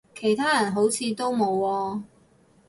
[0.15, 2.01] 其他人好似都冇喎